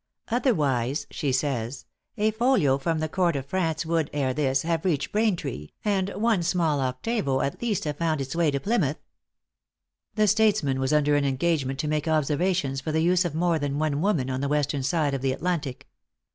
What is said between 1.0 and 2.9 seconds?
she says, "a folio